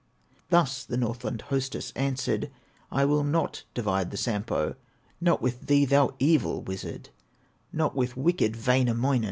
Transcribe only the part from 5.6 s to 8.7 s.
thee, thou evil wizard, Not with wicked